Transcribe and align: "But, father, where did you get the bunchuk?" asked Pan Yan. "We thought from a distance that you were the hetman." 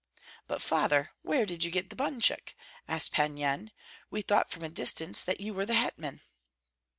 "But, 0.47 0.63
father, 0.63 1.11
where 1.21 1.45
did 1.45 1.63
you 1.63 1.69
get 1.69 1.91
the 1.91 1.95
bunchuk?" 1.95 2.55
asked 2.87 3.11
Pan 3.11 3.37
Yan. 3.37 3.69
"We 4.09 4.23
thought 4.23 4.49
from 4.49 4.63
a 4.63 4.69
distance 4.69 5.23
that 5.23 5.39
you 5.41 5.53
were 5.53 5.67
the 5.67 5.75
hetman." 5.75 6.21